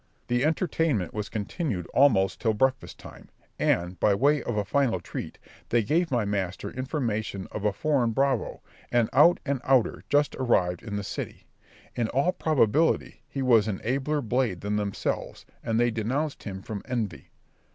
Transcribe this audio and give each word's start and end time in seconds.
The 0.29 0.43
entertainment 0.43 1.13
was 1.13 1.29
continued 1.29 1.85
almost 1.93 2.41
till 2.41 2.55
breakfast 2.55 2.97
time; 2.97 3.29
and, 3.59 3.99
by 3.99 4.15
way 4.15 4.41
of 4.41 4.57
a 4.57 4.65
final 4.65 4.99
treat, 4.99 5.37
they 5.69 5.83
gave 5.83 6.09
my 6.09 6.25
master 6.25 6.71
information 6.71 7.47
of 7.51 7.65
a 7.65 7.71
foreign 7.71 8.09
bravo, 8.09 8.63
an 8.91 9.09
out 9.13 9.39
and 9.45 9.61
outer, 9.63 10.03
just 10.09 10.35
arrived 10.37 10.81
in 10.81 10.95
the 10.95 11.03
city. 11.03 11.45
In 11.93 12.07
all 12.07 12.31
probability 12.31 13.21
he 13.29 13.43
was 13.43 13.67
an 13.67 13.79
abler 13.83 14.21
blade 14.21 14.61
than 14.61 14.75
themselves, 14.75 15.45
and 15.63 15.79
they 15.79 15.91
denounced 15.91 16.41
him 16.45 16.63
from 16.63 16.81
envy. 16.85 17.29